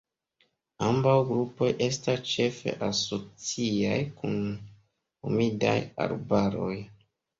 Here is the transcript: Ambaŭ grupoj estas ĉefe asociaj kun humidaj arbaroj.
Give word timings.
Ambaŭ 0.85 1.11
grupoj 1.31 1.67
estas 1.87 2.23
ĉefe 2.31 2.73
asociaj 2.87 3.99
kun 4.23 4.37
humidaj 5.27 5.77
arbaroj. 6.07 6.77